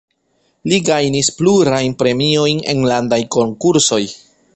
Li 0.71 0.77
gajnis 0.85 1.29
plurajn 1.41 1.95
premiojn 1.99 2.63
en 2.73 2.81
landaj 2.93 3.21
konkursoj. 3.37 4.05